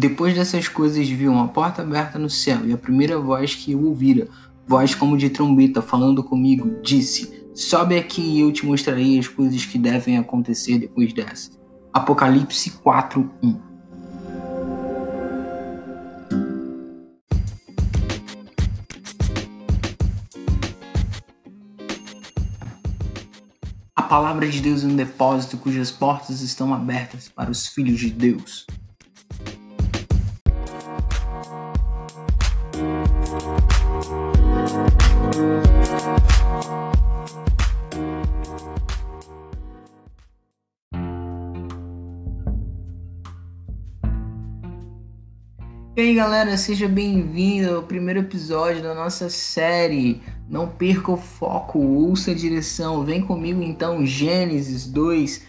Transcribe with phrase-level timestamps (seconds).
[0.00, 3.84] Depois dessas coisas, vi uma porta aberta no céu, e a primeira voz que eu
[3.84, 4.28] ouvira,
[4.66, 9.66] voz como de trombeta, falando comigo, disse: Sobe aqui e eu te mostrarei as coisas
[9.66, 11.50] que devem acontecer depois dessa.
[11.92, 13.60] Apocalipse 4:1
[23.94, 28.08] A palavra de Deus é um depósito cujas portas estão abertas para os filhos de
[28.08, 28.66] Deus.
[46.00, 50.22] Aí galera, seja bem-vindo ao primeiro episódio da nossa série.
[50.48, 53.04] Não perca o foco, ouça a direção.
[53.04, 55.46] Vem comigo então, Gênesis 2,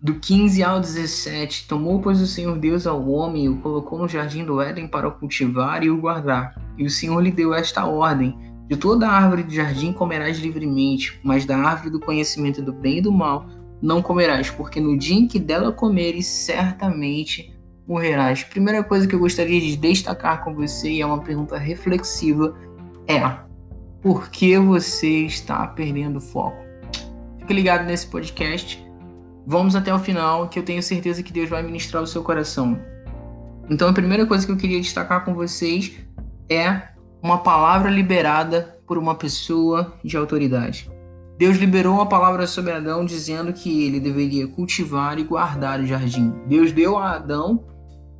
[0.00, 1.68] do 15 ao 17.
[1.68, 5.06] Tomou, pois, o Senhor Deus ao homem e o colocou no jardim do Éden para
[5.06, 6.58] o cultivar e o guardar.
[6.78, 11.44] E o Senhor lhe deu esta ordem: De toda árvore do jardim comerás livremente, mas
[11.44, 13.46] da árvore do conhecimento do bem e do mal
[13.82, 17.53] não comerás, porque no dia em que dela comeres, certamente
[17.86, 18.42] morrerás.
[18.44, 22.56] Primeira coisa que eu gostaria de destacar com você, e é uma pergunta reflexiva,
[23.06, 23.20] é
[24.02, 26.62] por que você está perdendo foco?
[27.40, 28.84] Fique ligado nesse podcast.
[29.46, 32.78] Vamos até o final, que eu tenho certeza que Deus vai ministrar o seu coração.
[33.68, 35.92] Então, a primeira coisa que eu queria destacar com vocês
[36.50, 36.82] é
[37.22, 40.90] uma palavra liberada por uma pessoa de autoridade.
[41.38, 46.32] Deus liberou uma palavra sobre Adão dizendo que ele deveria cultivar e guardar o jardim.
[46.46, 47.64] Deus deu a Adão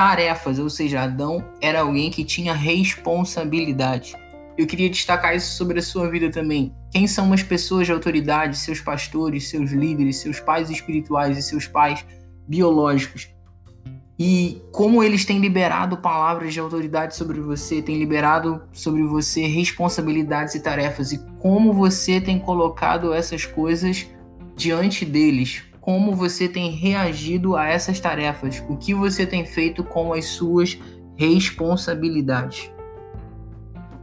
[0.00, 4.16] tarefas, ou seja, Adão era alguém que tinha responsabilidade.
[4.56, 6.74] Eu queria destacar isso sobre a sua vida também.
[6.90, 11.66] Quem são as pessoas de autoridade, seus pastores, seus líderes, seus pais espirituais e seus
[11.66, 12.02] pais
[12.48, 13.28] biológicos?
[14.18, 20.54] E como eles têm liberado palavras de autoridade sobre você, têm liberado sobre você responsabilidades
[20.54, 24.06] e tarefas, e como você tem colocado essas coisas
[24.56, 30.12] diante deles, como você tem reagido a essas tarefas, o que você tem feito com
[30.12, 30.78] as suas
[31.16, 32.70] responsabilidades.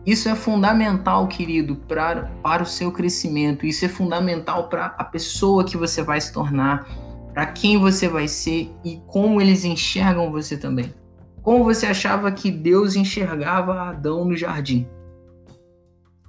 [0.05, 3.66] Isso é fundamental, querido, pra, para o seu crescimento.
[3.66, 6.87] Isso é fundamental para a pessoa que você vai se tornar,
[7.33, 10.93] para quem você vai ser e como eles enxergam você também.
[11.41, 14.87] Como você achava que Deus enxergava Adão no jardim?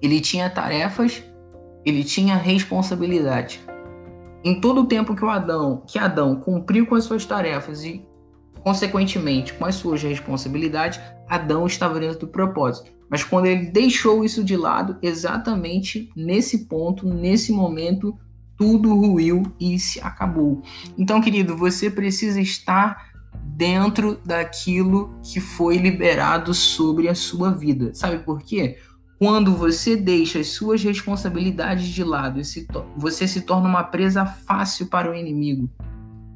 [0.02, 1.22] Ele tinha tarefas,
[1.84, 3.60] ele tinha responsabilidade.
[4.44, 8.06] Em todo o tempo que o Adão, que Adão cumpriu com as suas tarefas e
[8.60, 12.92] consequentemente com as suas responsabilidades, Adão estava dentro do propósito.
[13.10, 18.16] Mas quando ele deixou isso de lado, exatamente nesse ponto, nesse momento,
[18.56, 20.62] tudo ruiu e se acabou.
[20.96, 23.08] Então, querido, você precisa estar
[23.44, 27.94] dentro daquilo que foi liberado sobre a sua vida.
[27.94, 28.76] Sabe por quê?
[29.18, 32.40] Quando você deixa as suas responsabilidades de lado,
[32.96, 35.68] você se torna uma presa fácil para o inimigo,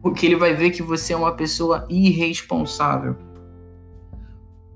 [0.02, 3.16] porque ele vai ver que você é uma pessoa irresponsável.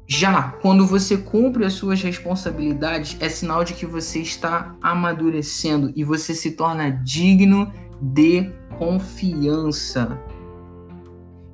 [0.06, 6.04] Já quando você cumpre as suas responsabilidades, é sinal de que você está amadurecendo e
[6.04, 10.16] você se torna digno de confiança.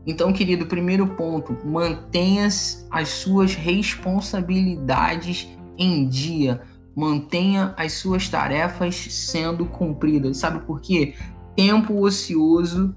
[0.06, 2.46] Então, querido, primeiro ponto, mantenha
[2.90, 5.48] as suas responsabilidades
[5.82, 6.60] em dia.
[6.94, 10.36] Mantenha as suas tarefas sendo cumpridas.
[10.36, 11.14] Sabe por quê?
[11.56, 12.94] Tempo ocioso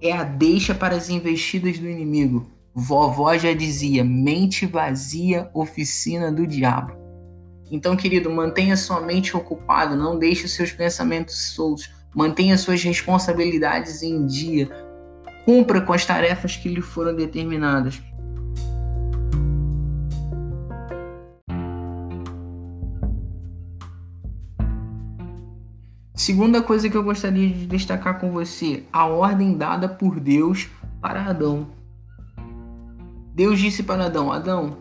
[0.00, 2.50] é a deixa para as investidas do inimigo.
[2.74, 6.92] Vovó já dizia: mente vazia, oficina do diabo.
[7.70, 14.26] Então, querido, mantenha sua mente ocupada, não deixe seus pensamentos soltos, mantenha suas responsabilidades em
[14.26, 14.68] dia,
[15.44, 18.02] cumpra com as tarefas que lhe foram determinadas.
[26.24, 31.22] Segunda coisa que eu gostaria de destacar com você, a ordem dada por Deus para
[31.22, 31.66] Adão.
[33.34, 34.74] Deus disse para Adão: Adão,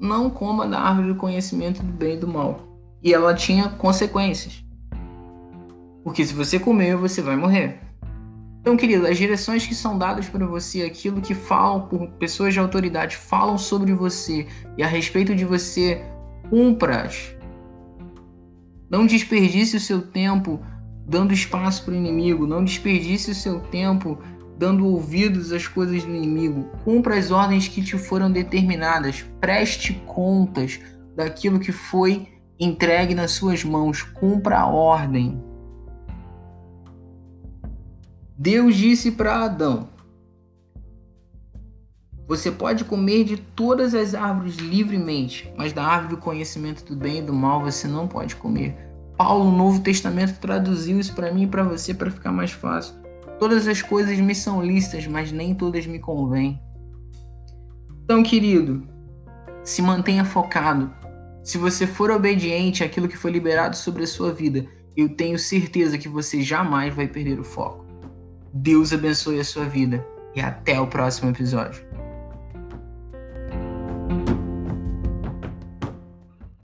[0.00, 2.66] não coma da árvore do conhecimento do bem e do mal.
[3.00, 4.64] E ela tinha consequências.
[6.02, 7.78] Porque se você comer, você vai morrer.
[8.60, 12.58] Então, querido, as direções que são dadas para você, aquilo que falam por pessoas de
[12.58, 16.04] autoridade, falam sobre você e a respeito de você,
[16.50, 17.36] cumpra-as.
[18.90, 20.60] Não desperdice o seu tempo
[21.08, 22.46] dando espaço para o inimigo.
[22.46, 24.18] Não desperdice o seu tempo
[24.58, 26.64] dando ouvidos às coisas do inimigo.
[26.84, 29.24] Cumpra as ordens que te foram determinadas.
[29.40, 30.78] Preste contas
[31.16, 32.28] daquilo que foi
[32.60, 34.02] entregue nas suas mãos.
[34.02, 35.42] Cumpra a ordem.
[38.36, 39.88] Deus disse para Adão:
[42.26, 47.18] Você pode comer de todas as árvores livremente, mas da árvore do conhecimento do bem
[47.18, 48.87] e do mal você não pode comer.
[49.18, 52.94] Paulo, no Novo Testamento, traduziu isso para mim e para você para ficar mais fácil.
[53.40, 56.60] Todas as coisas me são lícitas, mas nem todas me convêm.
[58.04, 58.86] Então, querido,
[59.64, 60.92] se mantenha focado.
[61.42, 64.66] Se você for obediente àquilo que foi liberado sobre a sua vida,
[64.96, 67.84] eu tenho certeza que você jamais vai perder o foco.
[68.54, 71.84] Deus abençoe a sua vida e até o próximo episódio.